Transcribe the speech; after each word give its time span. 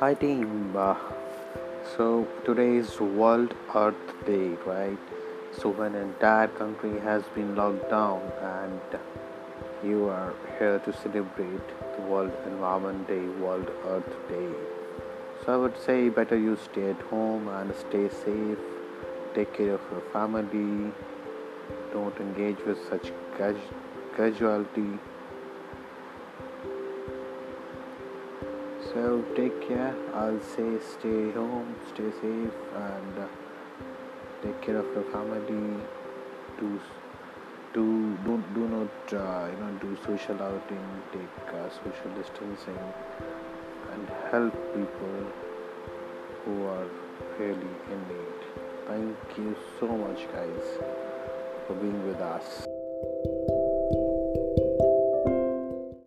Hi 0.00 0.14
team. 0.14 0.76
Uh, 0.76 0.94
so 1.96 2.28
today 2.44 2.76
is 2.76 3.00
World 3.00 3.52
Earth 3.74 4.12
Day, 4.24 4.50
right? 4.64 5.08
So 5.50 5.70
when 5.70 5.96
an 5.96 6.02
entire 6.10 6.46
country 6.46 7.00
has 7.00 7.24
been 7.34 7.56
locked 7.56 7.90
down 7.90 8.22
and 8.40 8.80
you 9.82 10.08
are 10.08 10.34
here 10.56 10.78
to 10.78 10.92
celebrate 10.92 11.74
the 11.96 12.02
World 12.02 12.30
Environment 12.46 13.08
Day, 13.08 13.26
World 13.42 13.72
Earth 13.88 14.14
Day. 14.28 14.48
So 15.44 15.54
I 15.54 15.56
would 15.56 15.76
say 15.76 16.08
better 16.10 16.38
you 16.38 16.56
stay 16.70 16.90
at 16.90 17.00
home 17.10 17.48
and 17.48 17.74
stay 17.74 18.08
safe. 18.08 18.58
Take 19.34 19.52
care 19.52 19.74
of 19.74 19.80
your 19.90 20.04
family. 20.12 20.92
Don't 21.92 22.16
engage 22.20 22.64
with 22.64 22.78
such 22.88 23.10
casualty 24.16 24.90
So 28.92 29.22
take 29.36 29.60
care. 29.68 29.94
I'll 30.14 30.40
say 30.40 30.78
stay 30.80 31.30
home, 31.32 31.74
stay 31.88 32.10
safe, 32.20 32.56
and 32.74 33.18
uh, 33.18 33.26
take 34.42 34.62
care 34.62 34.78
of 34.78 34.86
your 34.94 35.04
family. 35.12 35.82
Do 36.58 36.80
do 37.74 38.16
do 38.24 38.42
do 38.54 38.68
not 38.76 39.12
uh, 39.12 39.50
you 39.50 39.58
know 39.60 39.72
do 39.82 39.96
social 40.06 40.42
outing. 40.42 40.86
Take 41.12 41.54
uh, 41.54 41.68
social 41.68 42.10
distancing 42.16 42.80
and 43.92 44.08
help 44.30 44.54
people 44.74 45.20
who 46.44 46.64
are 46.66 46.88
really 47.38 47.74
in 47.92 48.00
need. 48.08 48.40
Thank 48.86 49.36
you 49.36 49.54
so 49.78 49.86
much, 49.86 50.26
guys, 50.32 50.66
for 51.66 51.74
being 51.74 52.06
with 52.06 52.20
us. 52.22 52.77